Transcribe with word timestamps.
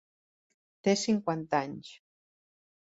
Té 0.87 0.95
cinquanta 1.03 1.63
anys. 1.69 1.95